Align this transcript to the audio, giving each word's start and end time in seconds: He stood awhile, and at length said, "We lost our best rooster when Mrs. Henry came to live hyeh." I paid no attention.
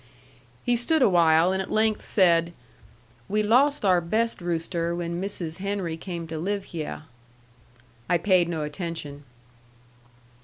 He 0.65 0.75
stood 0.75 1.03
awhile, 1.03 1.51
and 1.53 1.61
at 1.61 1.69
length 1.69 2.01
said, 2.01 2.53
"We 3.29 3.43
lost 3.43 3.85
our 3.85 4.01
best 4.01 4.41
rooster 4.41 4.95
when 4.95 5.21
Mrs. 5.21 5.57
Henry 5.57 5.95
came 5.95 6.25
to 6.29 6.39
live 6.39 6.69
hyeh." 6.73 7.01
I 8.09 8.17
paid 8.17 8.49
no 8.49 8.63
attention. 8.63 9.25